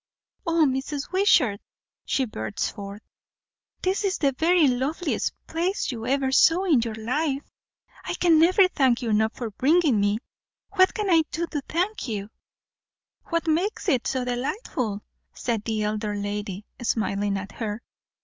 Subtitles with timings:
[0.47, 1.11] "O, Mrs.
[1.11, 1.61] Wishart!"
[2.05, 3.03] she burst forth,
[3.83, 7.43] "this is the very loveliest place you ever saw in your life!
[8.03, 10.17] I can never thank you enough for bringing me!
[10.71, 12.31] What can I do to thank you?"
[13.25, 15.03] "What makes it so delightful?"
[15.35, 17.83] said the elder lady, smiling at her.